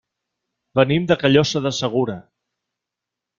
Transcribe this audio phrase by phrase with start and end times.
[0.79, 2.17] Venim de Callosa de Segura.